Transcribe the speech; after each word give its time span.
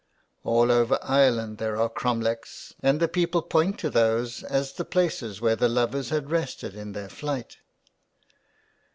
All 0.43 0.71
over 0.71 0.97
Ireland 1.03 1.59
there 1.59 1.77
are 1.79 1.87
crom 1.87 2.21
lechs, 2.23 2.73
and 2.81 2.99
the 2.99 3.07
people 3.07 3.43
point 3.43 3.77
to 3.81 3.91
those 3.91 4.41
as 4.43 4.73
the 4.73 4.83
places 4.83 5.41
where 5.41 5.55
the 5.55 5.69
lovers 5.69 6.09
had 6.09 6.31
rested 6.31 6.73
in 6.73 6.93
their 6.93 7.07
flight. 7.07 7.57